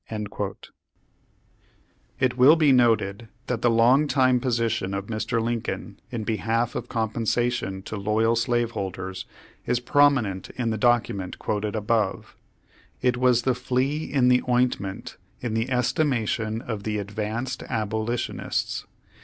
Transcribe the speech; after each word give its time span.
Page 0.09 0.17
Ninety 0.31 0.31
seven 0.35 0.55
It 2.19 2.35
will 2.35 2.55
be 2.55 2.71
noted 2.71 3.27
that 3.45 3.61
the 3.61 3.69
long 3.69 4.07
time 4.07 4.39
position 4.39 4.95
of 4.95 5.05
Mr. 5.05 5.39
Lincoln 5.39 5.99
in 6.09 6.23
behalf 6.23 6.73
of 6.73 6.89
compensation 6.89 7.83
to 7.83 7.97
loyal 7.97 8.35
slaveholders, 8.35 9.27
is 9.67 9.79
prominent 9.79 10.49
in 10.55 10.71
the 10.71 10.77
document 10.79 11.37
quoted 11.37 11.75
above. 11.75 12.35
It 13.03 13.15
was 13.15 13.43
the 13.43 13.53
flea 13.53 14.11
in 14.11 14.27
the 14.29 14.41
ointment 14.49 15.17
in 15.39 15.53
the 15.53 15.69
es 15.69 15.93
timation 15.93 16.67
of 16.67 16.81
the 16.81 16.97
advanced 16.97 17.61
abolitionists. 17.69 18.87